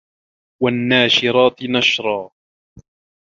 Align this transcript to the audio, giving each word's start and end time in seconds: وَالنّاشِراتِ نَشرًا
وَالنّاشِراتِ 0.63 1.63
نَشرًا 1.63 2.31